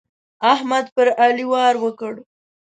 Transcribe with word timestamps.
احمد 0.53 0.85
پر 0.95 1.07
علي 1.23 1.45
وار 1.51 1.75
وکړ. 1.83 2.13